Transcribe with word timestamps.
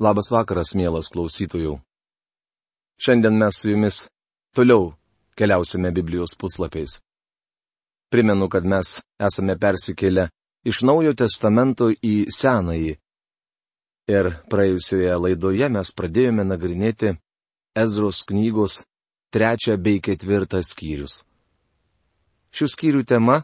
Labas 0.00 0.30
vakaras, 0.32 0.70
mielas 0.72 1.10
klausytojų. 1.12 1.74
Šiandien 2.96 3.34
mes 3.36 3.58
su 3.60 3.68
jumis 3.68 3.98
toliau 4.56 4.94
keliausime 5.36 5.90
Biblijos 5.92 6.32
puslapiais. 6.40 6.94
Primenu, 8.08 8.48
kad 8.48 8.64
mes 8.64 8.94
esame 9.20 9.58
persikėlę 9.60 10.30
iš 10.64 10.80
Naujo 10.88 11.12
testamento 11.12 11.90
į 11.92 12.14
Senąjį. 12.32 12.94
Ir 14.08 14.30
praėjusioje 14.48 15.18
laidoje 15.20 15.68
mes 15.68 15.92
pradėjome 15.92 16.48
nagrinėti 16.48 17.12
Ezros 17.76 18.22
knygos 18.24 18.80
trečią 19.36 19.76
bei 19.76 20.00
ketvirtą 20.00 20.62
skyrius. 20.64 21.20
Šių 22.56 22.70
skyrių 22.72 23.04
tema 23.04 23.42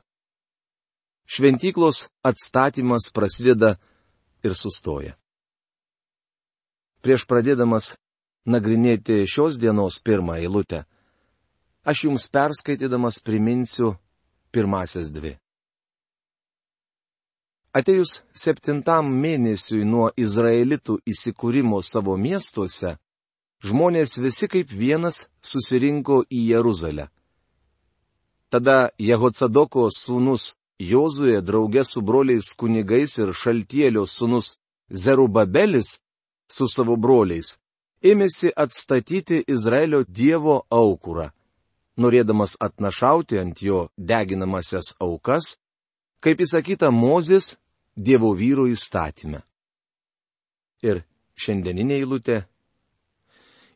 -šventyklos 1.36 2.08
atstatymas 2.24 3.12
prasideda 3.12 3.76
ir 4.42 4.56
sustoja. 4.56 5.18
Prieš 7.06 7.22
pradėdamas 7.30 7.92
nagrinėti 8.50 9.20
šios 9.30 9.54
dienos 9.62 10.00
pirmą 10.02 10.40
eilutę, 10.42 10.80
aš 11.86 12.00
jums 12.08 12.24
perskaitydamas 12.34 13.20
priminsiu 13.22 13.92
pirmasias 14.50 15.12
dvi. 15.14 15.36
Atėjus 17.78 18.24
septintam 18.34 19.12
mėnesiui 19.22 19.84
nuo 19.86 20.08
Izraelitų 20.18 20.96
įsikūrimo 21.12 21.78
savo 21.86 22.16
miestuose, 22.18 22.96
žmonės 23.62 24.16
visi 24.24 24.48
kaip 24.50 24.74
vienas 24.74 25.28
susirinko 25.38 26.24
į 26.26 26.40
Jeruzalę. 26.56 27.04
Tada 28.50 28.90
Jehocadoko 28.98 29.86
sūnus 29.94 30.56
Jozuė 30.82 31.38
draugė 31.38 31.86
su 31.86 32.02
broliais 32.02 32.50
kunigais 32.58 33.14
ir 33.22 33.30
šaltielio 33.30 34.08
sūnus 34.10 34.56
Zerubabelis 34.90 36.00
su 36.48 36.68
savo 36.68 36.96
broliais, 36.96 37.56
ėmėsi 38.02 38.52
atstatyti 38.56 39.42
Izraelio 39.48 40.04
Dievo 40.04 40.62
aukurą, 40.70 41.30
norėdamas 41.98 42.56
atnašauti 42.60 43.40
ant 43.40 43.62
jo 43.62 43.86
deginamasias 43.96 44.94
aukas, 45.00 45.56
kaip 46.20 46.42
įsakyta 46.44 46.90
Mozės 46.92 47.56
Dievo 47.96 48.34
vyro 48.36 48.66
įstatymę. 48.68 49.40
Ir 50.84 51.02
šiandieninė 51.40 51.96
eilutė. 52.02 52.42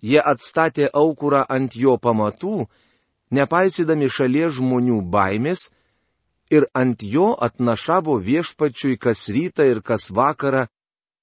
Jie 0.05 0.20
atstatė 0.20 0.89
aukurą 0.97 1.42
ant 1.48 1.77
jo 1.77 1.97
pamatų, 1.97 2.66
nepaisydami 3.37 4.09
šalies 4.09 4.56
žmonių 4.59 5.00
baimės, 5.12 5.69
ir 6.50 6.66
ant 6.75 7.03
jo 7.03 7.31
atnašavo 7.47 8.19
viešpačiui 8.27 8.98
kas 8.98 9.28
rytą 9.31 9.66
ir 9.70 9.81
kas 9.83 10.11
vakarą 10.11 10.66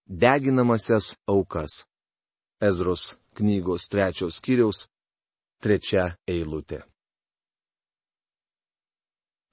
deginamasias 0.07 1.15
aukas. 1.27 1.83
Ezros 2.61 3.15
knygos 3.35 3.85
trečios 3.91 4.39
skyriaus 4.39 4.87
trečia 5.61 6.15
eilutė. 6.27 6.81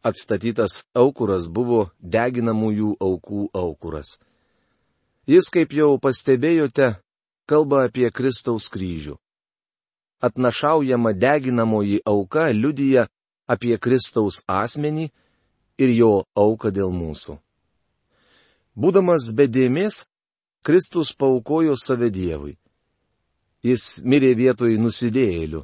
Atstatytas 0.05 0.83
aukuras 0.95 1.49
buvo 1.49 1.91
deginamųjų 2.01 2.95
aukų 3.01 3.49
aukuras. 3.57 4.19
Jis, 5.25 5.49
kaip 5.49 5.73
jau 5.73 5.97
pastebėjote, 5.97 6.95
kalba 7.49 7.87
apie 7.89 8.11
Kristaus 8.13 8.69
kryžių. 8.69 9.17
Atnašaujama 10.21 11.13
deginamoji 11.13 12.01
auka 12.05 12.51
liudyja 12.53 13.07
apie 13.49 13.77
Kristaus 13.81 14.43
asmenį 14.49 15.11
ir 15.81 15.91
jo 15.97 16.13
auką 16.37 16.73
dėl 16.73 16.93
mūsų. 16.93 17.39
Būdamas 18.77 19.31
bedėmės, 19.33 20.05
Kristus 20.65 21.13
paukojo 21.13 21.75
save 21.77 22.09
Dievui. 22.09 22.55
Jis 23.61 24.01
mirė 24.01 24.31
vietoj 24.39 24.79
nusidėjėlių. 24.81 25.61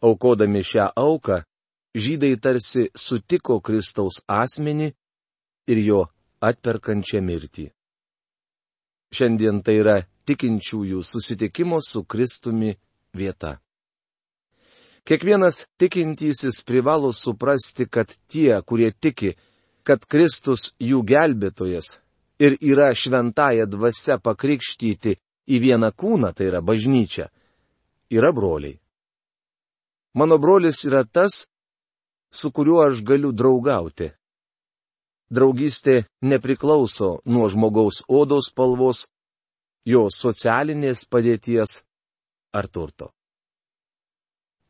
Aukodami 0.00 0.62
šią 0.64 0.86
auką, 0.96 1.42
žydai 1.92 2.38
tarsi 2.40 2.86
sutiko 2.96 3.58
Kristaus 3.60 4.22
asmenį 4.24 4.88
ir 5.68 5.82
jo 5.84 6.00
atperkančią 6.40 7.20
mirtį. 7.20 7.66
Šiandien 9.12 9.60
tai 9.60 9.76
yra 9.82 9.98
tikinčiųjų 10.24 11.04
susitikimo 11.04 11.82
su 11.84 12.04
Kristumi 12.08 12.72
vieta. 13.12 13.58
Kiekvienas 15.04 15.66
tikintysis 15.76 16.64
privalo 16.64 17.12
suprasti, 17.12 17.84
kad 17.84 18.12
tie, 18.28 18.56
kurie 18.64 18.88
tiki, 18.92 19.36
kad 19.84 20.04
Kristus 20.08 20.72
jų 20.80 21.04
gelbėtojas, 21.04 21.98
ir 22.38 22.56
yra 22.60 22.92
šventąją 22.94 23.66
dvasia 23.70 24.18
pakrikštyti 24.22 25.16
į 25.48 25.60
vieną 25.64 25.90
kūną, 25.96 26.32
tai 26.36 26.50
yra 26.50 26.60
bažnyčia, 26.62 27.28
yra 28.10 28.32
broliai. 28.32 28.78
Mano 30.14 30.38
brolis 30.38 30.84
yra 30.88 31.04
tas, 31.04 31.46
su 32.30 32.50
kuriuo 32.52 32.80
aš 32.88 33.02
galiu 33.04 33.32
draugauti. 33.32 34.10
Draugystė 35.30 36.06
nepriklauso 36.24 37.18
nuo 37.28 37.48
žmogaus 37.52 38.00
odos 38.08 38.48
spalvos, 38.48 39.06
jo 39.84 40.08
socialinės 40.12 41.04
padėties 41.04 41.82
ar 42.56 42.68
turto. 42.68 43.12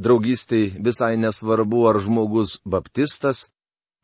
Draugystėj 0.02 0.78
visai 0.82 1.14
nesvarbu, 1.18 1.84
ar 1.90 1.98
žmogus 2.02 2.58
baptistas, 2.64 3.48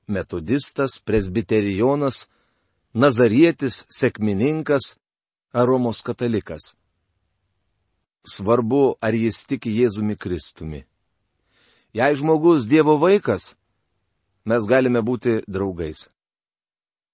metodistas, 0.07 0.99
presbiterijonas, 1.07 2.27
nazarietis, 2.95 3.85
sėkmininkas 3.91 4.95
ar 5.53 5.67
Romos 5.67 6.03
katalikas. 6.07 6.75
Svarbu, 8.25 8.97
ar 9.03 9.13
jis 9.13 9.43
tiki 9.45 9.75
Jėzumi 9.75 10.17
Kristumi. 10.17 10.85
Jei 11.95 12.15
žmogus 12.17 12.65
Dievo 12.71 12.97
vaikas, 12.99 13.53
mes 14.49 14.65
galime 14.67 15.03
būti 15.05 15.43
draugais. 15.47 16.09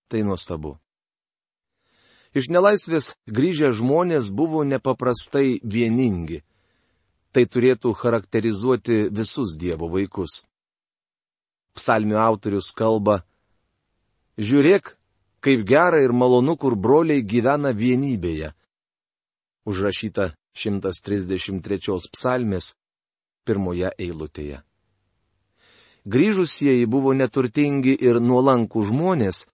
Tai 0.08 0.22
nuostabu. 0.28 0.76
Iš 2.30 2.46
nelaisvės 2.52 3.10
grįžę 3.26 3.72
žmonės 3.74 4.30
buvo 4.30 4.62
nepaprastai 4.62 5.58
vieningi. 5.64 6.44
Tai 7.34 7.42
turėtų 7.46 7.92
charakterizuoti 7.98 9.08
visus 9.10 9.56
Dievo 9.58 9.90
vaikus. 9.90 10.44
Psalmių 11.74 12.18
autorius 12.18 12.70
kalba, 12.74 13.20
žiūrėk, 14.38 14.94
kaip 15.40 15.64
gera 15.66 16.02
ir 16.04 16.12
malonu, 16.12 16.56
kur 16.56 16.76
broliai 16.76 17.22
gyvena 17.22 17.72
vienybėje. 17.76 18.52
Užrašyta 19.66 20.32
133 20.56 22.10
psalmės 22.12 22.74
pirmoje 23.44 23.92
eilutėje. 23.98 24.60
Grįžusieji 26.10 26.86
buvo 26.88 27.12
neturtingi 27.12 27.92
ir 27.92 28.20
nuolankų 28.24 28.86
žmonės, 28.88 29.44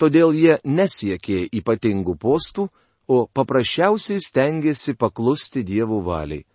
todėl 0.00 0.32
jie 0.32 0.56
nesiekė 0.64 1.44
ypatingų 1.60 2.16
postų, 2.16 2.68
o 3.08 3.26
paprasčiausiai 3.26 4.22
stengiasi 4.22 4.94
paklusti 4.96 5.62
dievų 5.68 6.00
valiai. 6.06 6.46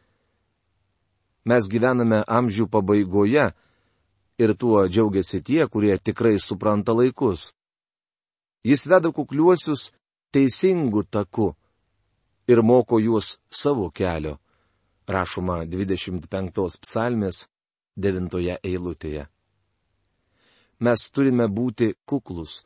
Mes 1.48 1.68
gyvename 1.70 2.24
amžių 2.28 2.66
pabaigoje 2.68 3.46
ir 4.42 4.54
tuo 4.58 4.88
džiaugiasi 4.88 5.44
tie, 5.44 5.68
kurie 5.68 5.96
tikrai 5.98 6.36
supranta 6.40 6.96
laikus. 6.98 7.54
Jis 8.66 8.88
veda 8.90 9.12
kukliuosius 9.14 9.92
teisingų 10.34 11.04
takų 11.12 11.52
ir 12.48 12.62
moko 12.64 13.00
juos 13.00 13.38
savo 13.50 13.90
kelio, 13.92 14.38
rašoma 15.08 15.66
25 15.66 16.80
psalmės 16.82 17.46
9 17.98 18.58
eilutėje. 18.64 19.28
Mes 20.80 21.10
turime 21.10 21.48
būti 21.50 21.94
kuklus. 22.06 22.64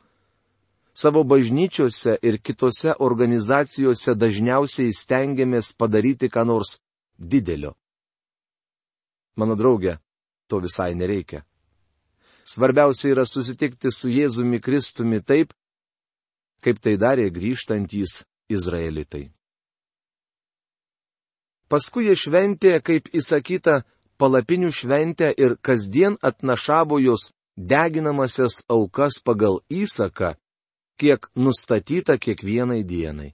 Savo 0.92 1.22
bažnyčiose 1.24 2.18
ir 2.20 2.36
kitose 2.44 2.92
organizacijose 3.00 4.12
dažniausiai 4.14 4.92
stengiamės 4.92 5.72
padaryti 5.72 6.28
ką 6.28 6.44
nors 6.44 6.76
didelio. 7.16 7.72
Mano 9.40 9.56
draugė, 9.56 9.96
to 10.48 10.60
visai 10.60 10.92
nereikia. 10.94 11.40
Svarbiausia 12.44 13.14
yra 13.14 13.24
susitikti 13.24 13.88
su 13.88 14.10
Jėzumi 14.12 14.60
Kristumi 14.60 15.22
taip, 15.24 15.54
kaip 16.62 16.80
tai 16.82 16.96
darė 17.00 17.28
grįžtantys 17.34 18.22
izraelitai. 18.52 19.30
Paskui 21.72 22.06
jie 22.08 22.16
šventė, 22.20 22.76
kaip 22.84 23.08
įsakyta, 23.16 23.82
palapinių 24.20 24.70
šventę 24.70 25.32
ir 25.44 25.56
kasdien 25.66 26.18
atnašavo 26.20 26.98
jos 27.00 27.30
deginamasias 27.56 28.60
aukas 28.68 29.16
pagal 29.24 29.60
įsaką, 29.72 30.34
kiek 31.00 31.28
nustatyta 31.34 32.18
kiekvienai 32.18 32.82
dienai. 32.84 33.32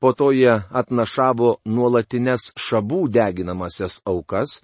Po 0.00 0.12
to 0.12 0.32
jie 0.34 0.52
atnašavo 0.80 1.56
nuolatines 1.64 2.50
šabų 2.60 3.06
deginamasias 3.08 4.02
aukas, 4.04 4.60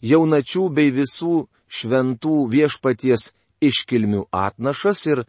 jaunačių 0.00 0.68
bei 0.76 0.92
visų 0.94 1.48
šventų 1.66 2.36
viešpaties 2.52 3.32
iškilmių 3.60 4.28
atnašas 4.30 5.06
ir 5.10 5.24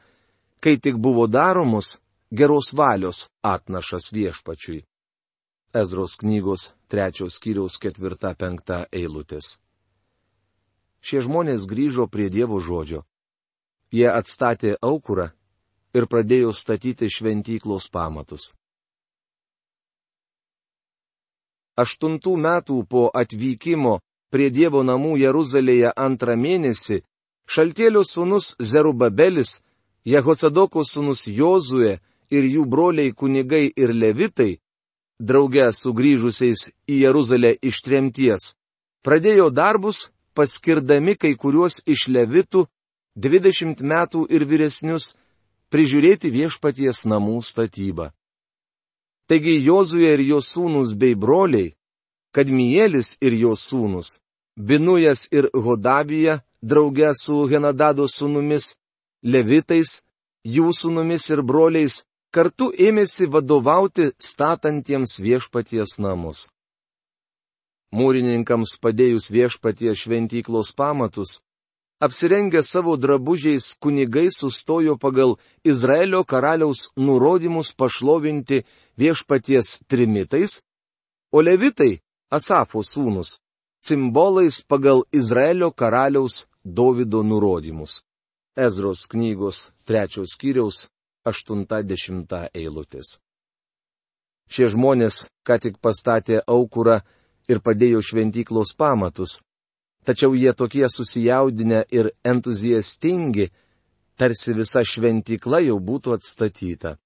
kai 0.60 0.78
tik 0.84 0.96
buvo 0.96 1.28
daromos 1.28 1.98
geros 2.32 2.74
valios 2.74 3.30
atnašas 3.42 4.12
viešpačiui. 4.14 4.86
Ezros 5.74 6.18
knygos 6.22 6.74
trečios 6.88 7.38
skyriaus 7.38 7.78
ketvirta 7.78 8.34
penkta 8.34 8.86
eilutės. 8.92 9.60
Šie 11.02 11.22
žmonės 11.24 11.68
grįžo 11.70 12.08
prie 12.12 12.30
Dievo 12.30 12.60
žodžio. 12.60 13.06
Jie 13.94 14.10
atstatė 14.10 14.76
aukurą 14.82 15.30
ir 15.94 16.06
pradėjo 16.12 16.52
statyti 16.54 17.10
šventyklos 17.10 17.88
pamatus. 17.90 18.52
Aštuntų 21.80 22.34
metų 22.38 22.84
po 22.90 23.08
atvykimo 23.16 24.00
prie 24.30 24.50
Dievo 24.52 24.84
namų 24.84 25.16
Jeruzalėje 25.22 25.94
antrą 25.96 26.36
mėnesį 26.36 27.00
Šaltėlio 27.50 28.04
sūnus 28.06 28.52
Zerubabelis, 28.62 29.62
Jehocadoko 30.10 30.82
sūnus 30.88 31.28
Jozue 31.28 32.00
ir 32.34 32.50
jų 32.56 32.66
broliai 32.66 33.14
kunigai 33.14 33.68
ir 33.76 33.94
levitai 33.94 34.58
drauge 35.20 35.68
sugrįžusiais 35.76 36.70
į 36.88 37.02
Jeruzalę 37.04 37.52
iš 37.62 37.82
tremties, 37.84 38.54
pradėjo 39.04 39.50
darbus, 39.52 40.10
paskirdami 40.34 41.16
kai 41.20 41.36
kuriuos 41.36 41.82
iš 41.86 42.08
levitų, 42.08 42.66
20 43.20 43.84
metų 43.84 44.26
ir 44.32 44.46
vyresnius, 44.48 45.16
prižiūrėti 45.70 46.32
viešpaties 46.32 47.04
namų 47.06 47.42
statybą. 47.44 48.10
Taigi 49.28 49.60
Jozuje 49.62 50.14
ir 50.16 50.24
jo 50.24 50.40
sūnus 50.42 50.96
bei 50.96 51.16
broliai, 51.16 51.76
Kadmielis 52.34 53.18
ir 53.22 53.34
jo 53.34 53.56
sūnus, 53.58 54.20
Binujas 54.56 55.28
ir 55.32 55.50
Hodavija, 55.54 56.40
drauge 56.62 57.12
su 57.16 57.46
Henadado 57.50 58.06
sūnumis, 58.08 58.76
Levitais, 59.24 60.00
jų 60.48 60.72
sūnumis 60.72 61.28
ir 61.30 61.42
broliais, 61.44 62.04
kartu 62.32 62.70
ėmėsi 62.72 63.28
vadovauti 63.28 64.12
statantiems 64.22 65.20
viešpaties 65.20 65.98
namus. 66.00 66.48
Mūrininkams 67.92 68.78
padėjus 68.80 69.32
viešpaties 69.34 70.06
šventyklos 70.06 70.72
pamatus, 70.78 71.40
apsirengę 72.00 72.62
savo 72.64 72.96
drabužiais 72.98 73.76
kunigai 73.82 74.30
sustojo 74.32 74.96
pagal 74.98 75.36
Izraelio 75.66 76.24
karaliaus 76.24 76.88
nurodymus 76.96 77.74
pašlovinti 77.74 78.64
viešpaties 78.96 79.82
trimitais, 79.88 80.62
o 81.32 81.42
levitai, 81.42 82.00
Asafo 82.32 82.84
sūnus, 82.86 83.40
simbolais 83.82 84.62
pagal 84.62 85.02
Izraelio 85.12 85.72
karaliaus 85.74 86.46
Dovido 86.64 87.24
nurodymus. 87.24 88.04
Ezros 88.68 89.06
knygos 89.12 89.70
trečios 89.88 90.36
skyriaus 90.36 90.88
80 91.26 92.50
eilutės. 92.54 93.20
Šie 94.50 94.68
žmonės 94.74 95.28
ką 95.46 95.60
tik 95.64 95.78
pastatė 95.84 96.42
aukurą 96.56 97.00
ir 97.52 97.62
padėjo 97.66 98.02
šventyklos 98.04 98.74
pamatus, 98.78 99.40
tačiau 100.06 100.34
jie 100.36 100.54
tokie 100.54 100.88
susijaudinę 100.90 101.84
ir 101.94 102.12
entuziastingi, 102.26 103.50
tarsi 104.20 104.56
visa 104.58 104.84
šventykla 104.84 105.62
jau 105.68 105.80
būtų 105.80 106.18
atstatyta. 106.18 106.98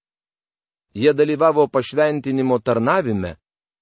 Jie 0.93 1.13
dalyvavo 1.13 1.67
pašventinimo 1.67 2.59
tarnavime, 2.59 3.35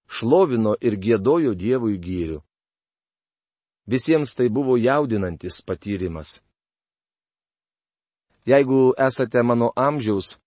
šlovino 0.08 0.76
ir 0.82 0.96
gėdojo 0.96 1.54
Dievui 1.56 1.98
gyrių. 2.00 2.40
Visiems 3.88 4.36
tai 4.36 4.48
buvo 4.50 4.78
jaudinantis 4.80 5.62
patyrimas. 5.68 6.40
Jeigu 8.46 8.94
esate 8.98 9.44
mano 9.44 9.72
amžiaus, 9.76 10.38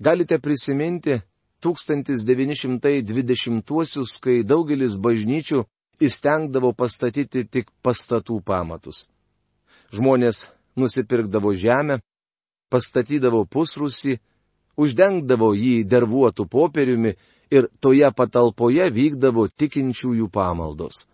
galite 0.00 0.38
prisiminti 0.38 1.22
1920-uosius, 1.64 4.20
kai 4.20 4.42
daugelis 4.44 4.96
bažnyčių 4.96 5.64
įstengdavo 6.00 6.72
pastatyti 6.76 7.44
tik 7.44 7.70
pastatų 7.84 8.40
pamatus. 8.44 9.08
Žmonės 9.92 10.46
nusipirkdavo 10.76 11.54
žemę, 11.56 12.00
pastatydavo 12.72 13.44
pusrusį, 13.44 14.18
uždengdavo 14.80 15.54
jį 15.56 15.84
dervuotų 15.84 16.46
popieriumi 16.48 17.16
ir 17.50 17.68
toje 17.80 18.10
patalpoje 18.16 18.90
vykdavo 18.94 19.48
tikinčiųjų 19.48 20.28
pamaldos. 20.32 21.06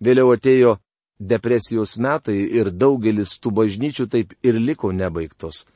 Vėliau 0.00 0.32
atėjo 0.34 0.78
depresijos 1.18 1.96
metai 1.98 2.38
ir 2.38 2.70
daugelis 2.70 3.38
tų 3.42 3.52
bažnyčių 3.58 4.06
taip 4.08 4.34
ir 4.42 4.58
liko 4.58 4.92
nebaigtos. 4.92 5.66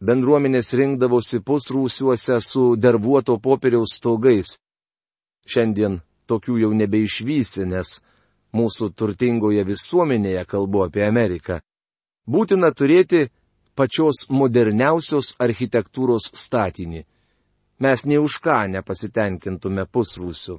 Bendruomenės 0.00 0.74
rinkdavosi 0.78 1.40
pusrūsiuose 1.42 2.38
su 2.42 2.76
dervuoto 2.76 3.38
popieriaus 3.42 3.96
stogais. 3.98 4.58
Šiandien 5.46 6.00
tokių 6.30 6.58
jau 6.62 6.70
nebeišvysi, 6.74 7.66
nes 7.66 7.98
mūsų 8.54 8.92
turtingoje 8.94 9.64
visuomenėje 9.66 10.44
kalbu 10.46 10.84
apie 10.86 11.02
Ameriką. 11.06 11.60
Būtina 12.28 12.70
turėti 12.70 13.28
pačios 13.74 14.26
moderniausios 14.30 15.34
architektūros 15.38 16.30
statinį. 16.34 17.04
Mes 17.78 18.04
nei 18.04 18.18
už 18.18 18.40
ką 18.42 18.66
nepasitenkintume 18.74 19.86
pusrūsiu. 19.86 20.58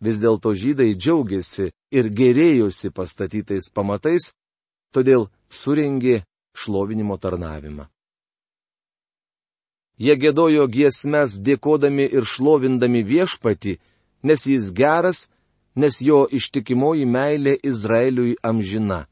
Vis 0.00 0.18
dėlto 0.20 0.54
žydai 0.56 0.94
džiaugiasi 0.96 1.70
ir 1.92 2.08
gerėjosi 2.08 2.90
pastatytais 2.90 3.68
pamatais, 3.74 4.32
todėl 4.94 5.28
suringė 5.48 6.22
šlovinimo 6.56 7.18
tarnavimą. 7.20 7.88
Jie 10.00 10.16
gėdojo 10.16 10.64
giesmes 10.72 11.36
dėkodami 11.44 12.06
ir 12.08 12.24
šlovindami 12.24 13.02
viešpati, 13.04 13.76
nes 14.24 14.46
jis 14.48 14.70
geras, 14.72 15.28
nes 15.76 16.00
jo 16.00 16.24
ištikimoji 16.32 17.04
meilė 17.04 17.58
Izraeliui 17.60 18.38
amžina. 18.42 19.04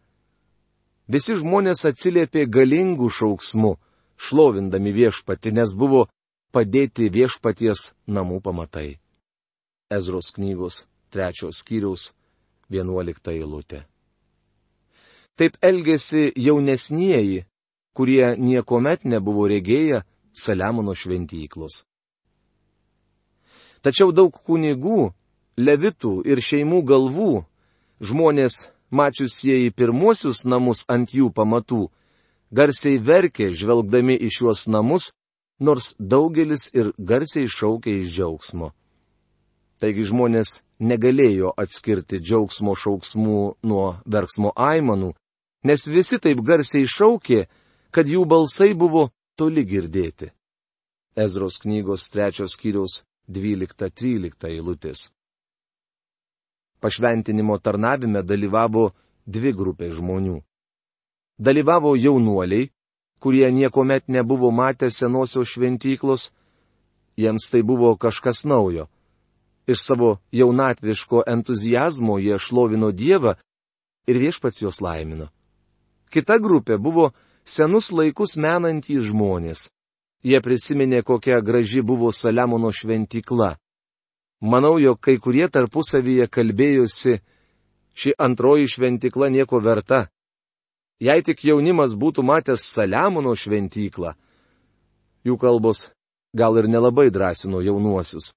Visi 1.08 1.36
žmonės 1.36 1.84
atsiliepė 1.90 2.46
galingų 2.48 3.10
šauksmų, 3.18 3.74
šlovindami 4.16 4.94
viešpati, 4.96 5.52
nes 5.52 5.76
buvo 5.76 6.06
padėti 6.52 7.08
viešpaties 7.12 7.92
namų 8.08 8.40
pamatai. 8.44 8.96
Ezros 9.90 10.32
knygos 10.36 10.84
trečios 11.10 11.62
skyriaus 11.62 12.12
vienuolikta 12.68 13.32
eilutė. 13.32 13.84
Taip 15.38 15.56
elgėsi 15.62 16.32
jaunesnieji, 16.36 17.44
kurie 17.96 18.34
niekuomet 18.36 19.04
nebuvo 19.04 19.46
regėję 19.48 20.02
Saliamono 20.38 20.94
šventyklos. 20.94 21.84
Tačiau 23.82 24.12
daug 24.12 24.34
kunigų, 24.34 25.12
levitų 25.56 26.12
ir 26.26 26.42
šeimų 26.42 26.82
galvų, 26.86 27.32
žmonės 28.02 28.66
mačiusieji 28.90 29.70
pirmuosius 29.74 30.44
namus 30.44 30.84
ant 30.90 31.14
jų 31.14 31.30
pamatų, 31.34 31.86
garsiai 32.50 32.98
verkė 32.98 33.52
žvelgdami 33.54 34.18
į 34.18 34.30
šiuos 34.36 34.66
namus, 34.68 35.12
nors 35.58 35.94
daugelis 35.98 36.68
ir 36.74 36.92
garsiai 36.98 37.48
šaukė 37.50 38.00
iš 38.02 38.14
džiaugsmo. 38.14 38.72
Taigi 39.78 40.08
žmonės 40.10 40.58
negalėjo 40.82 41.52
atskirti 41.54 42.18
džiaugsmo 42.18 42.74
šauksmų 42.74 43.42
nuo 43.70 43.84
verksmo 44.10 44.50
aimanų, 44.58 45.12
nes 45.70 45.86
visi 45.86 46.18
taip 46.18 46.42
garsiai 46.42 46.88
šaukė, 46.90 47.44
kad 47.94 48.10
jų 48.10 48.24
balsai 48.26 48.72
buvo 48.74 49.08
toli 49.38 49.62
girdėti. 49.62 50.32
Ezros 51.14 51.60
knygos 51.62 52.08
trečios 52.10 52.56
skyriaus 52.58 53.04
12-13 53.30 54.50
eilutės. 54.50 55.08
Pašventinimo 56.82 57.58
tarnavime 57.62 58.22
dalyvavo 58.22 58.90
dvi 59.26 59.54
grupės 59.54 59.94
žmonių. 59.98 60.40
Dalyvavo 61.38 61.94
jaunuoliai, 61.94 62.70
kurie 63.22 63.46
niekuomet 63.54 64.10
nebuvo 64.10 64.50
matę 64.50 64.90
senosios 64.90 65.54
šventyklos, 65.54 66.30
jiems 67.18 67.50
tai 67.50 67.62
buvo 67.62 67.94
kažkas 67.94 68.42
naujo 68.46 68.88
iš 69.68 69.78
savo 69.84 70.16
jaunatviško 70.32 71.22
entuzijazmo 71.26 72.18
jie 72.18 72.38
šlovino 72.38 72.90
Dievą 72.92 73.34
ir 74.06 74.16
viešpats 74.16 74.62
juos 74.62 74.80
laimino. 74.80 75.28
Kita 76.10 76.38
grupė 76.40 76.78
buvo 76.78 77.10
senus 77.44 77.92
laikus 77.92 78.36
menantys 78.36 79.04
žmonės. 79.10 79.68
Jie 80.24 80.40
prisiminė, 80.40 81.02
kokia 81.04 81.40
graži 81.44 81.82
buvo 81.82 82.12
Saliamono 82.12 82.72
šventykla. 82.72 83.56
Manau, 84.40 84.78
jog 84.80 85.00
kai 85.00 85.18
kurie 85.20 85.48
tarpusavyje 85.48 86.26
kalbėjosi, 86.32 87.18
ši 87.94 88.14
antroji 88.18 88.70
šventykla 88.72 89.28
nieko 89.34 89.60
verta. 89.60 90.06
Jei 90.98 91.22
tik 91.22 91.44
jaunimas 91.44 91.94
būtų 91.94 92.24
matęs 92.24 92.64
Saliamono 92.72 93.36
šventyklą, 93.36 94.16
jų 95.28 95.36
kalbos 95.38 95.90
gal 96.34 96.56
ir 96.58 96.66
nelabai 96.66 97.10
drąsino 97.14 97.60
jaunuosius. 97.62 98.32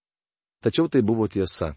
Tačiau 0.61 0.87
tai 0.87 1.01
buvo 1.01 1.27
tiesa. 1.27 1.73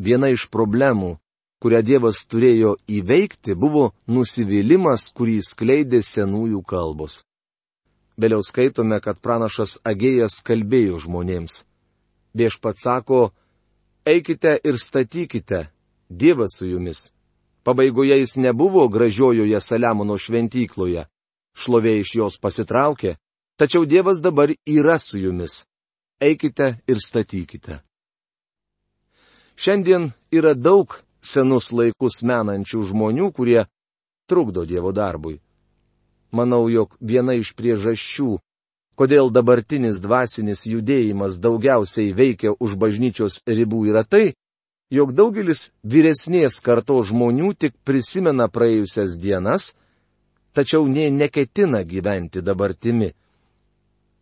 Viena 0.00 0.30
iš 0.32 0.48
problemų, 0.48 1.18
kurią 1.60 1.82
Dievas 1.84 2.24
turėjo 2.24 2.76
įveikti, 2.88 3.54
buvo 3.54 3.92
nusivylimas, 4.08 5.12
kurį 5.12 5.38
skleidė 5.44 6.00
senųjų 6.02 6.62
kalbos. 6.64 7.22
Vėliau 8.16 8.42
skaitome, 8.44 8.98
kad 9.04 9.20
pranašas 9.20 9.78
Agėjas 9.84 10.40
kalbėjo 10.44 10.98
žmonėms. 11.04 11.62
Viešpat 12.34 12.80
sako, 12.80 13.20
eikite 14.08 14.56
ir 14.64 14.78
statykite, 14.80 15.68
Dievas 16.08 16.56
su 16.58 16.66
jumis. 16.66 17.10
Pabaigoje 17.62 18.18
jis 18.18 18.36
nebuvo 18.36 18.88
gražiojoje 18.88 19.60
Saliamono 19.60 20.16
šventykloje, 20.18 21.04
šlovė 21.54 21.98
iš 22.00 22.14
jos 22.16 22.40
pasitraukė, 22.42 23.16
tačiau 23.60 23.84
Dievas 23.86 24.20
dabar 24.24 24.50
yra 24.66 24.98
su 24.98 25.20
jumis. 25.20 25.62
Eikite 26.22 26.76
ir 26.86 26.98
statykite. 27.02 27.80
Šiandien 29.58 30.12
yra 30.30 30.54
daug 30.54 30.94
senus 31.18 31.72
laikus 31.74 32.22
menančių 32.22 32.82
žmonių, 32.90 33.32
kurie 33.34 33.64
trukdo 34.30 34.62
Dievo 34.64 34.92
darbui. 34.94 35.40
Manau, 36.32 36.68
jog 36.70 36.94
viena 37.00 37.34
iš 37.34 37.52
priežasčių, 37.58 38.38
kodėl 38.96 39.32
dabartinis 39.34 39.98
dvasinis 40.00 40.62
judėjimas 40.70 41.40
daugiausiai 41.42 42.14
veikia 42.14 42.54
už 42.54 42.78
bažnyčios 42.78 43.42
ribų 43.46 43.88
yra 43.90 44.04
tai, 44.06 44.32
jog 44.94 45.12
daugelis 45.18 45.72
vyresnės 45.82 46.62
karto 46.62 47.02
žmonių 47.02 47.52
tik 47.58 47.74
prisimena 47.84 48.46
praėjusias 48.46 49.18
dienas, 49.18 49.72
tačiau 50.54 50.86
nie 50.86 51.10
neketina 51.10 51.82
gyventi 51.82 52.46
dabartimi. 52.46 53.10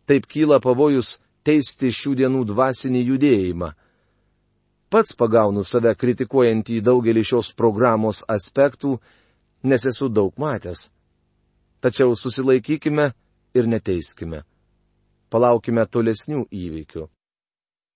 Taip 0.09 0.25
kyla 0.27 0.59
pavojus 0.59 1.20
teisti 1.43 1.91
šių 1.93 2.15
dienų 2.21 2.43
dvasinį 2.51 3.01
judėjimą. 3.11 3.71
Pats 4.91 5.15
pagaunu 5.15 5.63
save 5.63 5.93
kritikuojant 5.95 6.69
į 6.69 6.81
daugelį 6.83 7.23
šios 7.23 7.51
programos 7.55 8.25
aspektų, 8.27 8.97
nes 9.63 9.85
esu 9.87 10.09
daug 10.09 10.35
matęs. 10.41 10.89
Tačiau 11.81 12.15
susilaikykime 12.15 13.11
ir 13.55 13.69
neteiskime. 13.71 14.43
Palaukime 15.31 15.85
tolesnių 15.87 16.43
įvykių. 16.51 17.07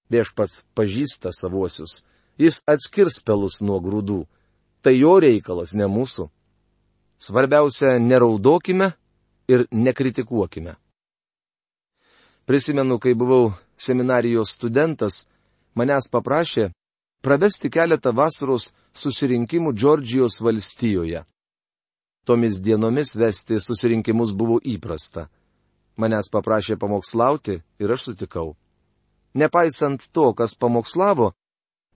Viešpats 0.10 0.62
pažįsta 0.78 1.34
savuosius, 1.36 2.06
jis 2.40 2.62
atskirs 2.70 3.20
pelus 3.20 3.60
nuo 3.62 3.82
grūdų. 3.84 4.24
Tai 4.82 4.94
jo 4.94 5.18
reikalas, 5.20 5.74
ne 5.74 5.90
mūsų. 5.90 6.30
Svarbiausia, 7.20 7.98
neraudokime 8.00 8.92
ir 9.50 9.66
nekritikuokime. 9.72 10.76
Prisimenu, 12.46 13.00
kai 13.00 13.14
buvau 13.14 13.54
seminarijos 13.78 14.54
studentas, 14.54 15.26
manęs 15.74 16.06
paprašė 16.14 16.70
pravesti 17.26 17.72
keletą 17.74 18.14
vasaros 18.14 18.70
susirinkimų 18.94 19.74
Džordžijos 19.74 20.38
valstijoje. 20.46 21.24
Tomis 22.26 22.60
dienomis 22.62 23.16
vesti 23.18 23.58
susirinkimus 23.62 24.34
buvo 24.38 24.60
įprasta. 24.62 25.26
Manęs 25.98 26.30
paprašė 26.30 26.78
pamokslauti 26.78 27.60
ir 27.82 27.92
aš 27.96 28.10
sutikau. 28.10 28.54
Nepaisant 29.34 30.06
to, 30.14 30.32
kas 30.38 30.56
pamokslavo, 30.56 31.32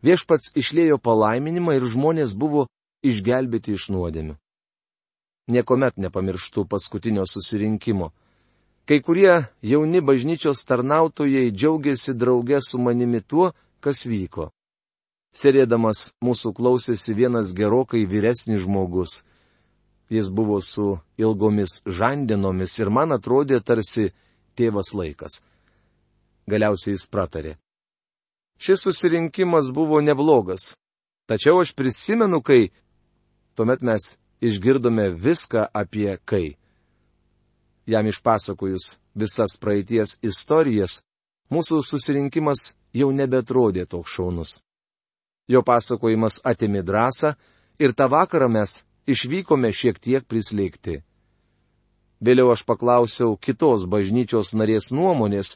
viešpats 0.06 0.56
išlėjo 0.60 0.98
palaiminimą 0.98 1.78
ir 1.78 1.86
žmonės 1.94 2.34
buvo 2.34 2.66
išgelbėti 3.06 3.78
iš 3.78 3.90
nuodėmių. 3.94 4.36
Niekuomet 5.50 5.98
nepamirštų 5.98 6.66
paskutinio 6.70 7.26
susirinkimo. 7.26 8.12
Kai 8.90 9.04
kurie 9.06 9.34
jauni 9.62 10.00
bažnyčios 10.02 10.64
tarnautojai 10.66 11.52
džiaugiasi 11.52 12.14
drauge 12.14 12.58
su 12.62 12.80
manimi 12.82 13.22
tuo, 13.22 13.52
kas 13.86 14.08
vyko. 14.10 14.48
Sėdėdamas 15.30 16.16
mūsų 16.26 16.56
klausėsi 16.58 17.14
vienas 17.14 17.52
gerokai 17.54 18.08
vyresnis 18.10 18.64
žmogus. 18.64 19.20
Jis 20.10 20.32
buvo 20.34 20.58
su 20.66 20.98
ilgomis 21.22 21.84
žandinomis 21.86 22.80
ir 22.82 22.90
man 22.90 23.14
atrodė 23.14 23.60
tarsi 23.62 24.08
tėvas 24.58 24.90
laikas. 24.98 25.44
Galiausiai 26.50 26.98
jis 26.98 27.06
pratarė. 27.06 27.60
Šis 28.58 28.88
susirinkimas 28.88 29.70
buvo 29.70 30.02
neblogas. 30.02 30.74
Tačiau 31.30 31.62
aš 31.62 31.76
prisimenu, 31.78 32.42
kai 32.42 32.72
tuomet 33.54 33.86
mes 33.86 34.16
išgirdome 34.42 35.12
viską 35.14 35.70
apie 35.78 36.18
kai. 36.26 36.59
Jam 37.90 38.08
išpasakojus 38.08 38.98
visas 39.18 39.56
praeities 39.58 40.20
istorijas, 40.22 41.02
mūsų 41.50 41.82
susirinkimas 41.82 42.74
jau 42.94 43.10
nebetrodė 43.10 43.88
toks 43.90 44.14
šaunus. 44.14 44.52
Jo 45.50 45.64
pasakojimas 45.66 46.38
atėmė 46.46 46.84
drąsą 46.86 47.34
ir 47.82 47.96
tą 47.98 48.06
vakarą 48.14 48.50
mes 48.54 48.84
išvykome 49.10 49.72
šiek 49.74 49.98
tiek 49.98 50.28
prislėgti. 50.30 51.00
Vėliau 52.22 52.52
aš 52.54 52.62
paklausiau 52.68 53.38
kitos 53.42 53.88
bažnyčios 53.90 54.54
narės 54.54 54.92
nuomonės, 54.94 55.56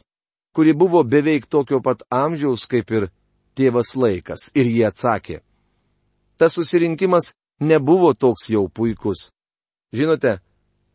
kuri 0.56 0.74
buvo 0.74 1.04
beveik 1.04 1.46
tokio 1.46 1.82
pat 1.86 2.02
amžiaus 2.10 2.66
kaip 2.72 2.90
ir 2.98 3.10
tėvas 3.54 3.94
laikas, 4.00 4.50
ir 4.58 4.66
jie 4.66 4.88
atsakė. 4.90 5.42
Tas 6.38 6.56
susirinkimas 6.58 7.34
nebuvo 7.62 8.13
toks 8.13 8.50
jau 8.50 8.66
puikus. 8.70 9.30
Žinote, 9.94 10.40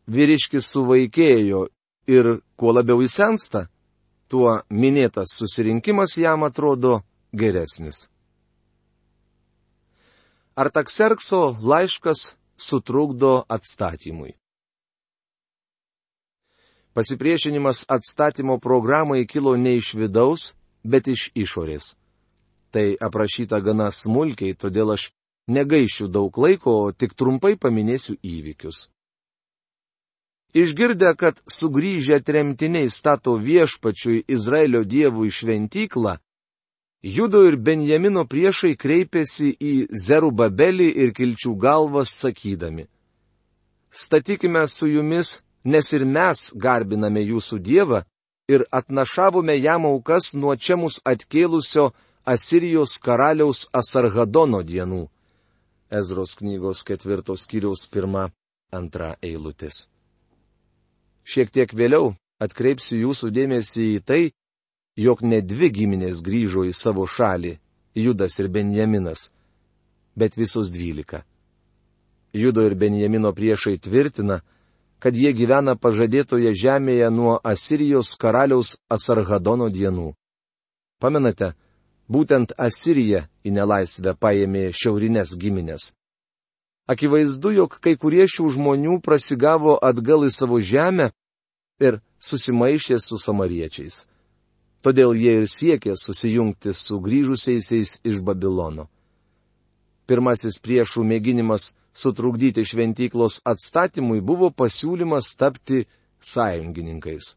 vyriškis 0.09 0.71
suvaikėjo 0.73 1.67
ir 2.09 2.39
kuo 2.57 2.73
labiau 2.73 3.01
jis 3.03 3.15
sensta, 3.19 3.67
tuo 4.29 4.59
minėtas 4.69 5.35
susirinkimas 5.37 6.17
jam 6.17 6.43
atrodo 6.47 7.01
geresnis. 7.33 8.07
Artakserkso 10.59 11.55
laiškas 11.61 12.33
sutrukdo 12.57 13.43
atstatymui. 13.47 14.35
Pasipriešinimas 16.93 17.85
atstatymo 17.87 18.57
programai 18.59 19.25
kilo 19.25 19.55
ne 19.57 19.77
iš 19.77 19.93
vidaus, 19.95 20.53
bet 20.83 21.07
iš 21.07 21.29
išorės. 21.35 21.93
Tai 22.73 22.97
aprašyta 22.99 23.61
gana 23.63 23.87
smulkiai, 23.93 24.57
todėl 24.57 24.93
aš 24.97 25.09
negaišiu 25.47 26.09
daug 26.11 26.37
laiko, 26.37 26.91
tik 26.91 27.15
trumpai 27.15 27.55
paminėsiu 27.55 28.17
įvykius. 28.19 28.89
Išgirdę, 30.53 31.13
kad 31.15 31.41
sugrįžę 31.45 32.23
tremtiniai 32.25 32.89
stato 32.89 33.35
viešpačiui 33.37 34.23
Izraelio 34.27 34.81
dievų 34.83 35.29
šventyklą, 35.29 36.17
Judo 37.01 37.45
ir 37.47 37.55
Benjamino 37.55 38.25
priešai 38.27 38.73
kreipėsi 38.75 39.53
į 39.55 39.73
Zerubabelį 40.05 40.87
ir 41.03 41.13
kilčių 41.15 41.53
galvas 41.55 42.11
sakydami. 42.19 42.89
Statykime 43.89 44.65
su 44.67 44.89
jumis, 44.91 45.39
nes 45.63 45.93
ir 45.93 46.03
mes 46.05 46.51
garbiname 46.55 47.23
jūsų 47.23 47.59
Dievą 47.63 48.01
ir 48.51 48.65
atnašavome 48.71 49.55
jam 49.55 49.85
aukas 49.85 50.33
nuo 50.33 50.55
čia 50.55 50.75
mus 50.75 50.99
atkėlusio 51.05 51.93
Asirijos 52.25 52.97
karaliaus 52.99 53.69
Asargadono 53.71 54.59
dienų. 54.61 55.05
Ezros 55.89 56.35
knygos 56.35 56.83
ketvirtos 56.83 57.47
kiriaus 57.47 57.87
pirma, 57.87 58.27
antra 58.75 59.15
eilutės. 59.23 59.87
Šiek 61.29 61.51
tiek 61.53 61.73
vėliau 61.77 62.15
atkreipsiu 62.41 62.97
jūsų 63.03 63.29
dėmesį 63.35 63.83
į 63.95 63.99
tai, 64.01 64.21
jog 64.97 65.21
ne 65.21 65.43
dvi 65.45 65.69
giminės 65.75 66.23
grįžo 66.25 66.63
į 66.65 66.73
savo 66.73 67.05
šalį- 67.05 67.59
Judas 68.03 68.39
ir 68.39 68.47
Benjaminas, 68.49 69.29
bet 70.15 70.37
visos 70.37 70.71
dvylika. 70.73 71.21
Judo 72.33 72.65
ir 72.65 72.75
Benjamino 72.75 73.33
priešai 73.33 73.77
tvirtina, 73.77 74.41
kad 74.99 75.15
jie 75.15 75.31
gyvena 75.33 75.75
pažadėtoje 75.75 76.53
žemėje 76.53 77.09
nuo 77.13 77.39
Asirijos 77.43 78.15
karaliaus 78.17 78.77
Asarhadono 78.89 79.69
dienų. 79.69 80.13
Pamenate, 80.99 81.53
būtent 82.09 82.57
Asirija 82.57 83.27
į 83.45 83.53
nelaisvę 83.53 84.15
paėmė 84.17 84.71
šiaurinės 84.73 85.37
giminės. 85.37 85.93
Akivaizdu, 86.89 87.51
jog 87.53 87.75
kai 87.83 87.93
kurie 88.01 88.25
šių 88.25 88.47
žmonių 88.55 88.95
prasigavo 89.05 89.75
atgal 89.89 90.25
į 90.25 90.31
savo 90.33 90.57
žemę 90.57 91.11
ir 91.79 91.99
susimaišė 92.17 92.97
su 93.03 93.19
samariečiais. 93.21 94.05
Todėl 94.81 95.13
jie 95.13 95.35
ir 95.41 95.45
siekė 95.51 95.93
susijungti 95.99 96.73
su 96.73 96.97
grįžusiaisiais 97.03 97.99
iš 98.09 98.21
Babilono. 98.25 98.87
Pirmasis 100.09 100.57
priešų 100.63 101.03
mėginimas 101.05 101.73
sutrukdyti 101.93 102.63
šventyklos 102.65 103.41
atstatymui 103.45 104.23
buvo 104.25 104.49
pasiūlymas 104.49 105.35
tapti 105.37 105.83
sąjungininkais. 106.31 107.35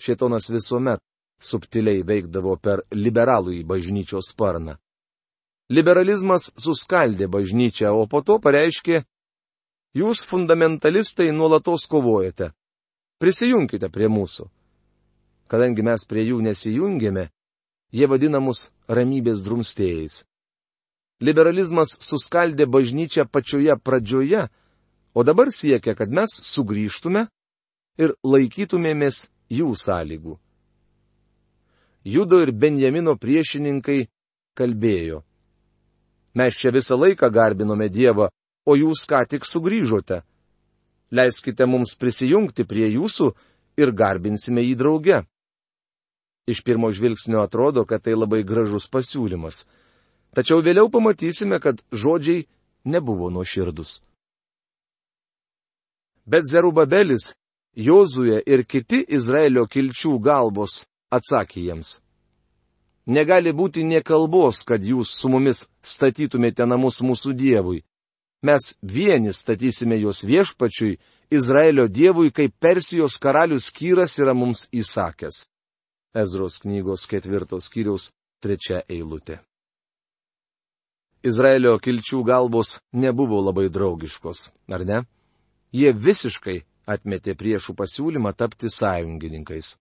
Šėtonas 0.00 0.50
visuomet 0.52 1.00
subtiliai 1.40 2.04
veikdavo 2.04 2.58
per 2.60 2.84
liberalų 2.92 3.56
į 3.60 3.64
bažnyčios 3.64 4.34
sparną. 4.34 4.76
Liberalizmas 5.70 6.50
suskaldė 6.58 7.30
bažnyčią, 7.30 7.92
o 7.94 8.06
po 8.10 8.24
to 8.26 8.40
pareiškė, 8.42 9.04
jūs 9.94 10.24
fundamentalistai 10.26 11.30
nuolatos 11.32 11.86
kovojate. 11.90 12.50
Prisijunkite 13.22 13.90
prie 13.92 14.08
mūsų 14.10 14.48
kadangi 15.50 15.82
mes 15.82 16.06
prie 16.06 16.24
jų 16.28 16.38
nesijungėme, 16.46 17.26
jie 17.90 18.06
vadina 18.10 18.40
mus 18.42 18.68
ramybės 18.88 19.42
drumstėjais. 19.42 20.22
Liberalizmas 21.20 21.96
suskaldė 22.00 22.68
bažnyčią 22.70 23.26
pačioje 23.28 23.74
pradžioje, 23.84 24.46
o 25.12 25.24
dabar 25.26 25.50
siekia, 25.52 25.96
kad 25.98 26.12
mes 26.14 26.32
sugrįžtume 26.52 27.26
ir 28.00 28.14
laikytumėmės 28.24 29.26
jų 29.50 29.74
sąlygų. 29.76 30.38
Judo 32.06 32.38
ir 32.40 32.54
Benjamino 32.56 33.18
priešininkai 33.20 34.06
kalbėjo. 34.56 35.20
Mes 36.34 36.54
čia 36.54 36.70
visą 36.70 36.96
laiką 36.98 37.30
garbinome 37.30 37.88
Dievą, 37.90 38.28
o 38.66 38.76
jūs 38.78 39.02
ką 39.08 39.24
tik 39.28 39.46
sugrįžote. 39.46 40.22
Leiskite 41.10 41.66
mums 41.66 41.96
prisijungti 41.98 42.64
prie 42.64 42.86
jūsų 42.92 43.32
ir 43.80 43.92
garbinsime 43.92 44.62
jį 44.62 44.76
drauge. 44.78 45.24
Iš 46.46 46.62
pirmo 46.66 46.90
žvilgsnio 46.94 47.42
atrodo, 47.42 47.82
kad 47.86 48.02
tai 48.06 48.14
labai 48.14 48.42
gražus 48.46 48.86
pasiūlymas. 48.90 49.64
Tačiau 50.34 50.62
vėliau 50.62 50.90
pamatysime, 50.90 51.58
kad 51.58 51.82
žodžiai 51.90 52.46
nebuvo 52.84 53.30
nuoširdus. 53.30 54.00
Bet 56.30 56.46
Zerubabelis, 56.46 57.34
Jozuje 57.74 58.40
ir 58.46 58.64
kiti 58.66 59.04
Izraelio 59.08 59.62
kilčių 59.70 60.16
galbos 60.18 60.84
atsakė 61.10 61.62
jiems. 61.68 62.00
Negali 63.10 63.50
būti 63.50 63.82
nie 63.82 64.02
kalbos, 64.06 64.62
kad 64.62 64.84
jūs 64.86 65.16
su 65.18 65.28
mumis 65.32 65.64
statytumėte 65.82 66.66
namus 66.66 67.00
mūsų 67.02 67.34
Dievui. 67.34 67.80
Mes 68.46 68.74
vieni 68.82 69.32
statysime 69.34 69.98
juos 69.98 70.22
viešpačiui, 70.24 70.98
Izraelio 71.30 71.88
Dievui, 71.88 72.30
kaip 72.30 72.54
Persijos 72.58 73.18
karalius 73.18 73.70
Kyras 73.74 74.16
yra 74.22 74.34
mums 74.34 74.68
įsakęs. 74.72 75.44
Ezros 76.14 76.58
knygos 76.62 77.06
ketvirtos 77.10 77.68
skyriaus 77.70 78.10
trečia 78.42 78.80
eilutė. 78.88 79.40
Izraelio 81.22 81.76
kilčių 81.78 82.22
galvos 82.24 82.78
nebuvo 82.96 83.42
labai 83.44 83.68
draugiškos, 83.68 84.50
ar 84.72 84.86
ne? 84.88 85.02
Jie 85.70 85.92
visiškai 85.92 86.62
atmetė 86.90 87.36
priešų 87.38 87.76
pasiūlymą 87.76 88.32
tapti 88.34 88.70
sąjungininkais. 88.72 89.76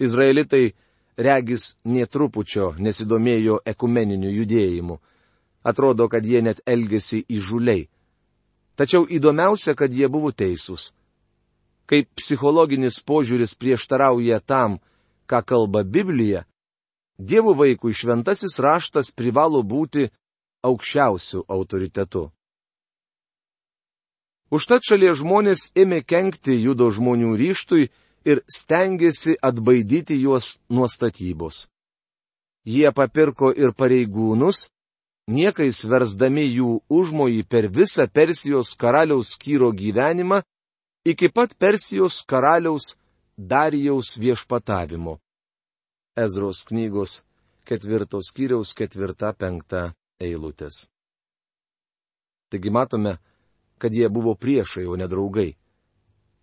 Izraelitai 0.00 0.72
regis 1.16 1.76
netrupučio 1.84 2.72
nesidomėjo 2.78 3.60
ekumeniniu 3.66 4.30
judėjimu. 4.30 4.98
Atrodo, 5.62 6.08
kad 6.08 6.24
jie 6.26 6.42
net 6.42 6.62
elgėsi 6.66 7.22
įžuliai. 7.28 7.88
Tačiau 8.76 9.06
įdomiausia, 9.06 9.76
kad 9.78 9.92
jie 9.92 10.08
buvo 10.08 10.32
teisūs. 10.32 10.90
Kaip 11.86 12.08
psichologinis 12.16 12.98
požiūris 13.04 13.54
prieštarauja 13.54 14.40
tam, 14.40 14.80
ką 15.28 15.42
kalba 15.44 15.84
Biblija, 15.84 16.46
Dievo 17.18 17.52
vaikui 17.54 17.92
šventasis 17.94 18.56
raštas 18.58 19.12
privalo 19.14 19.60
būti 19.62 20.08
aukščiausių 20.66 21.44
autoritetu. 21.46 22.30
Užtat 24.52 24.82
šalies 24.88 25.20
žmonės 25.20 25.70
ėmė 25.78 26.02
kenkti 26.02 26.56
judo 26.64 26.88
žmonių 26.90 27.36
ryštui 27.40 27.90
ir 28.24 28.42
stengiasi 28.56 29.36
atbaidyti 29.42 30.16
juos 30.22 30.58
nuo 30.68 30.88
statybos. 30.88 31.66
Jie 32.64 32.92
papirko 32.94 33.50
ir 33.52 33.74
pareigūnus, 33.74 34.68
niekais 35.26 35.82
versdami 35.88 36.46
jų 36.46 36.80
užmojį 36.90 37.42
per 37.48 37.68
visą 37.68 38.06
Persijos 38.06 38.74
karaliaus 38.78 39.34
skyro 39.34 39.72
gyvenimą 39.72 40.42
iki 41.04 41.28
pat 41.28 41.54
Persijos 41.58 42.22
karaliaus 42.26 42.96
Darijaus 43.36 44.18
viešpatavimo. 44.20 45.18
Ezros 46.16 46.64
knygos 46.68 47.22
ketvirtos 47.64 48.30
skyriaus 48.30 48.74
ketvirta 48.76 49.32
penkta 49.32 49.92
eilutės. 50.20 50.86
Taigi 52.52 52.70
matome, 52.70 53.16
kad 53.78 53.94
jie 53.94 54.08
buvo 54.12 54.34
priešai, 54.36 54.84
o 54.86 54.96
ne 54.96 55.08
draugai. 55.08 55.54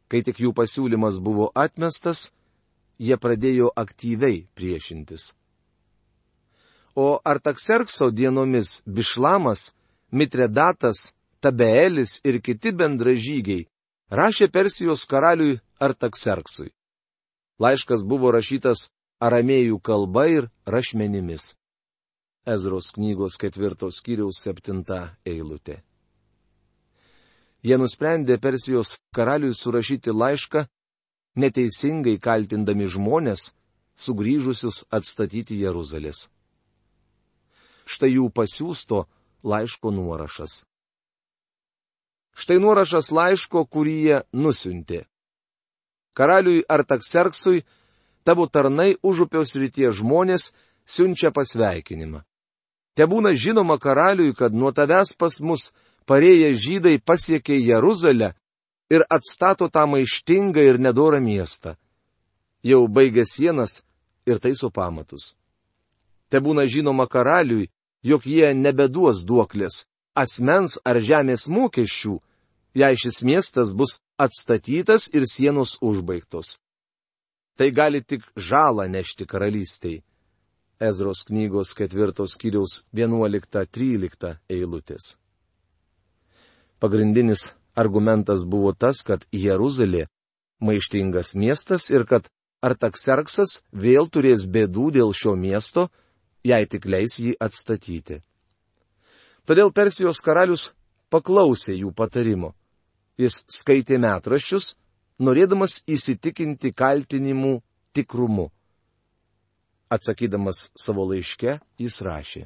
Kai 0.09 0.23
tik 0.25 0.41
jų 0.41 0.53
pasiūlymas 0.57 1.19
buvo 1.21 1.51
atmestas, 1.53 2.31
jie 2.97 3.17
pradėjo 3.17 3.69
aktyviai 3.77 4.47
priešintis. 4.57 5.33
O 6.97 7.21
Artakserkso 7.23 8.09
dienomis 8.11 8.81
Bišlamas, 8.85 9.71
Mitredatas, 10.11 11.13
Tabeelis 11.39 12.19
ir 12.25 12.41
kiti 12.43 12.73
bendražygiai 12.75 13.67
rašė 14.11 14.49
Persijos 14.51 15.05
karaliui 15.07 15.59
Artakserksui. 15.79 16.73
Laiškas 17.59 18.03
buvo 18.03 18.33
rašytas 18.35 18.89
aramėjų 19.23 19.79
kalba 19.79 20.25
ir 20.27 20.49
rašmenimis. 20.65 21.53
Ezros 22.47 22.91
knygos 22.95 23.37
ketvirtos 23.39 24.01
skyriaus 24.01 24.41
septinta 24.41 25.15
eilutė. 25.27 25.83
Jie 27.63 27.77
nusprendė 27.77 28.39
Persijos 28.39 28.97
karaliui 29.15 29.55
surašyti 29.55 30.13
laišką, 30.15 30.65
neteisingai 31.35 32.15
kaltindami 32.19 32.87
žmonės, 32.87 33.51
sugrįžusius 33.99 34.85
atstatyti 34.89 35.59
Jeruzalės. 35.59 36.27
Štai 37.89 38.13
jų 38.15 38.29
pasiūsto 38.31 39.05
laiško 39.43 39.91
nuorašas. 39.91 40.63
Štai 42.39 42.59
nuorašas 42.63 43.11
laiško, 43.11 43.65
kurį 43.67 43.95
jie 44.05 44.19
nusiuntė 44.31 45.03
karaliui 46.19 46.65
Artakserksui, 46.67 47.63
tavo 48.27 48.47
tarnai 48.51 48.97
užupiaus 49.09 49.55
rytie 49.55 49.87
žmonės 49.95 50.51
siunčia 50.83 51.31
pasveikinimą. 51.31 52.25
Te 52.95 53.07
būna 53.07 53.31
žinoma 53.31 53.77
karaliui, 53.79 54.35
kad 54.35 54.51
nuo 54.51 54.73
tavęs 54.75 55.15
pas 55.15 55.39
mus 55.39 55.69
parėję 56.09 56.53
žydai 56.57 56.97
pasiekė 56.99 57.59
Jeruzalę 57.61 58.33
ir 58.89 59.05
atstato 59.09 59.69
tą 59.69 59.85
maištingą 59.93 60.63
ir 60.71 60.79
nedorą 60.81 61.19
miestą. 61.21 61.75
Jau 62.65 62.87
baigė 62.87 63.23
sienas 63.29 63.83
ir 64.25 64.41
taiso 64.41 64.71
pamatus. 64.73 65.35
Te 66.29 66.41
būna 66.41 66.65
žinoma 66.65 67.05
karaliui, 67.07 67.69
jog 68.03 68.25
jie 68.25 68.53
nebeduos 68.53 69.23
duoklės, 69.25 69.85
asmens 70.15 70.77
ar 70.85 70.99
žemės 71.01 71.47
mokesčių, 71.49 72.17
jei 72.73 72.97
šis 72.97 73.21
miestas 73.23 73.73
bus 73.73 73.99
atstatytas 74.17 75.09
ir 75.13 75.25
sienos 75.29 75.77
užbaigtos. 75.81 76.57
Tai 77.57 77.69
gali 77.71 78.01
tik 78.01 78.23
žalą 78.35 78.87
nešti 78.87 79.27
karalystiai. 79.27 80.03
Ezros 80.79 81.25
knygos 81.27 81.73
ketvirtos 81.75 82.37
kiriaus 82.39 82.85
11-13 82.95 84.37
eilutės. 84.47 85.17
Pagrindinis 86.79 87.51
argumentas 87.75 88.45
buvo 88.47 88.71
tas, 88.73 89.03
kad 89.03 89.25
Jeruzalė 89.31 90.05
maištingas 90.63 91.35
miestas 91.35 91.89
ir 91.91 92.05
kad 92.07 92.27
Artakserksas 92.63 93.59
vėl 93.71 94.09
turės 94.11 94.43
bėdų 94.47 94.89
dėl 94.97 95.13
šio 95.15 95.35
miesto, 95.39 95.87
jei 96.43 96.67
tik 96.67 96.85
leis 96.85 97.19
jį 97.19 97.37
atstatyti. 97.39 98.19
Todėl 99.47 99.71
Persijos 99.71 100.19
karalius 100.23 100.69
paklausė 101.09 101.77
jų 101.79 101.93
patarimo. 101.95 102.53
Jis 103.19 103.43
skaitė 103.51 103.97
metraščius, 103.99 104.75
norėdamas 105.19 105.81
įsitikinti 105.87 106.71
kaltinimų 106.75 107.59
tikrumu. 107.95 108.49
Atsakydamas 109.89 110.69
savo 110.77 111.07
laiške, 111.09 111.57
jis 111.79 112.01
rašė. 112.05 112.43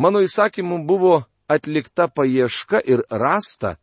Mano 0.00 0.22
įsakymu 0.24 0.84
buvo 0.86 1.24
atlikta 1.50 2.06
paieška 2.08 2.80
ir 2.86 3.02
rasta, 3.10 3.76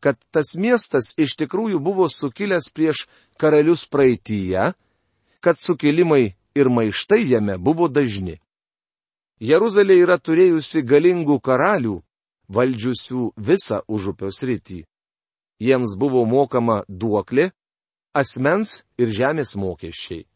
kad 0.00 0.16
tas 0.30 0.52
miestas 0.56 1.14
iš 1.16 1.36
tikrųjų 1.40 1.80
buvo 1.80 2.08
sukilęs 2.08 2.68
prieš 2.74 3.06
karalius 3.40 3.86
praeitįje, 3.88 4.72
kad 5.40 5.60
sukilimai 5.60 6.36
ir 6.54 6.68
maištai 6.68 7.24
jame 7.32 7.56
buvo 7.58 7.88
dažni. 7.88 8.36
Jeruzalė 9.40 9.96
yra 10.04 10.18
turėjusi 10.20 10.82
galingų 10.84 11.38
karalių, 11.40 12.00
valdžiusių 12.52 13.30
visą 13.36 13.80
užupio 13.88 14.28
sritį. 14.28 14.82
Jiems 15.60 15.96
buvo 15.96 16.24
mokama 16.28 16.82
duoklė, 16.88 17.50
asmens 18.12 18.82
ir 19.00 19.12
žemės 19.12 19.54
mokesčiai. 19.56 20.26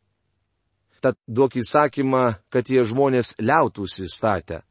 Tad 1.05 1.18
duok 1.29 1.59
įsakymą, 1.61 2.40
kad 2.48 2.64
tie 2.64 2.85
žmonės 2.85 3.35
liautųsi 3.37 4.09
statę. 4.09 4.62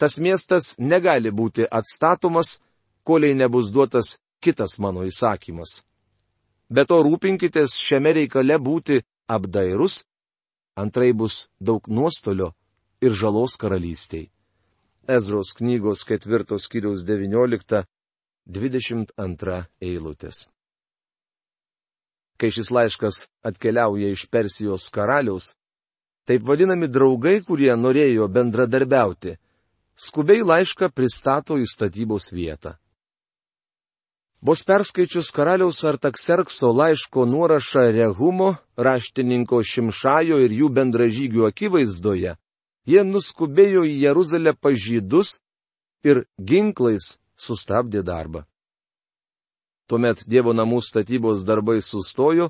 Tas 0.00 0.16
miestas 0.16 0.80
negali 0.80 1.28
būti 1.28 1.68
atstatomas, 1.68 2.56
koliai 3.04 3.36
nebus 3.36 3.68
duotas 3.74 4.16
kitas 4.40 4.78
mano 4.80 5.04
įsakymas. 5.04 5.84
Be 6.72 6.88
to 6.88 7.04
rūpinkitės 7.04 7.76
šiame 7.84 8.16
reikale 8.16 8.56
būti 8.56 9.04
apdairus, 9.28 10.08
antrai 10.80 11.12
bus 11.12 11.52
daug 11.60 11.84
nuostolio 11.88 12.56
ir 13.04 13.12
žalos 13.12 13.56
karalystiai. 13.60 14.30
Ezros 15.08 15.54
knygos 15.58 16.04
ketvirtos 16.08 16.68
kiriaus 16.72 17.04
19-22 17.04 19.64
eilutės. 19.84 20.48
Kai 22.40 22.50
šis 22.56 22.68
laiškas 22.72 23.28
atkeliauja 23.44 24.08
iš 24.14 24.22
Persijos 24.32 24.88
karaliaus, 24.94 25.46
taip 26.24 26.40
vadinami 26.48 26.88
draugai, 26.88 27.44
kurie 27.44 27.76
norėjo 27.76 28.24
bendradarbiauti, 28.32 29.36
skubiai 30.00 30.44
laišką 30.46 30.88
pristato 30.96 31.58
į 31.60 31.66
statybos 31.68 32.30
vietą. 32.32 32.76
Vos 34.40 34.62
perskaičius 34.64 35.28
karaliaus 35.36 35.82
Artakserkso 35.84 36.70
laiško 36.72 37.26
nuorašą 37.28 37.82
Rehumo, 37.92 38.54
raštininko 38.76 39.60
Šimšajo 39.60 40.38
ir 40.40 40.54
jų 40.62 40.70
bendražygių 40.78 41.44
akivaizdoje, 41.50 42.32
jie 42.88 43.02
nuskubėjo 43.04 43.84
į 43.84 43.98
Jeruzalę 44.06 44.54
pažydus 44.56 45.36
ir 46.08 46.24
ginklais 46.40 47.18
sustabdė 47.36 48.00
darbą. 48.00 48.46
Tuomet 49.84 50.24
Dievo 50.24 50.56
namų 50.56 50.80
statybos 50.88 51.44
darbai 51.44 51.82
sustojo 51.84 52.48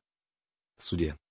Sudė. 0.76 1.23